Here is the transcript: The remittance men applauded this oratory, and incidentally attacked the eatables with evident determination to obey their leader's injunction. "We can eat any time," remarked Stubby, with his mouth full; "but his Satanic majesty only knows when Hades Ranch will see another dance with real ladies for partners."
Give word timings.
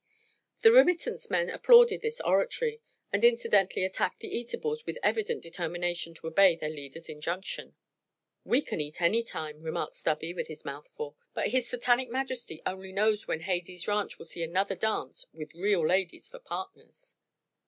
The 0.63 0.71
remittance 0.71 1.29
men 1.29 1.47
applauded 1.51 2.01
this 2.01 2.19
oratory, 2.21 2.81
and 3.13 3.23
incidentally 3.23 3.85
attacked 3.85 4.19
the 4.21 4.35
eatables 4.35 4.83
with 4.83 4.97
evident 5.03 5.43
determination 5.43 6.15
to 6.15 6.25
obey 6.25 6.55
their 6.55 6.71
leader's 6.71 7.07
injunction. 7.07 7.75
"We 8.43 8.61
can 8.61 8.81
eat 8.81 8.99
any 8.99 9.21
time," 9.21 9.61
remarked 9.61 9.95
Stubby, 9.95 10.33
with 10.33 10.47
his 10.47 10.65
mouth 10.65 10.89
full; 10.97 11.17
"but 11.35 11.49
his 11.49 11.69
Satanic 11.69 12.09
majesty 12.09 12.63
only 12.65 12.91
knows 12.91 13.27
when 13.27 13.41
Hades 13.41 13.87
Ranch 13.87 14.17
will 14.17 14.25
see 14.25 14.41
another 14.41 14.73
dance 14.73 15.27
with 15.33 15.53
real 15.53 15.85
ladies 15.87 16.27
for 16.27 16.39
partners." 16.39 17.15